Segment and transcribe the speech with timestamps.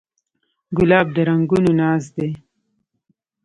[0.77, 2.29] ګلاب د رنګونو ناز دی.